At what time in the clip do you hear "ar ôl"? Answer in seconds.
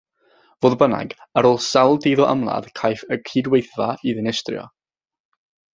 1.41-1.59